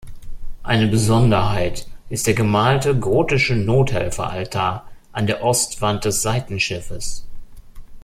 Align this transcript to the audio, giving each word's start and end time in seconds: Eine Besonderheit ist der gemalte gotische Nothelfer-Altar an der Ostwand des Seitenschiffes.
Eine 0.63 0.87
Besonderheit 0.87 1.87
ist 2.09 2.25
der 2.25 2.33
gemalte 2.33 2.97
gotische 2.97 3.55
Nothelfer-Altar 3.55 4.89
an 5.11 5.27
der 5.27 5.43
Ostwand 5.43 6.05
des 6.05 6.23
Seitenschiffes. 6.23 7.27